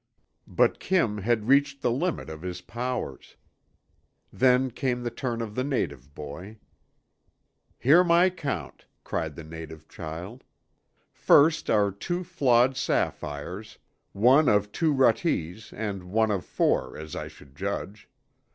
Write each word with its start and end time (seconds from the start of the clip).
'"But 0.47 0.79
Kim 0.79 1.19
had 1.19 1.47
reached 1.47 1.83
the 1.83 1.91
limit 1.91 2.27
of 2.27 2.41
his 2.41 2.59
powers. 2.61 3.35
Then 4.33 4.71
came 4.71 5.03
the 5.03 5.11
turn 5.11 5.43
of 5.43 5.53
the 5.53 5.63
native 5.63 6.15
boy. 6.15 6.57
"'Hear 7.77 8.03
my 8.03 8.31
count,' 8.31 8.87
cried 9.03 9.35
the 9.35 9.43
native 9.43 9.87
child. 9.87 10.43
'First 11.11 11.69
are 11.69 11.91
two 11.91 12.23
flawed 12.23 12.75
sapphires, 12.77 13.77
one 14.11 14.49
of 14.49 14.71
two 14.71 14.91
ruttes 14.91 15.71
and 15.71 16.05
one 16.05 16.31
of 16.31 16.45
four, 16.45 16.97
as 16.97 17.15
I 17.15 17.27
should 17.27 17.55
judge. 17.55 18.09